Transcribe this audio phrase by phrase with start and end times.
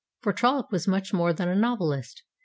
[0.21, 2.23] For Trollope was much more than a novelist.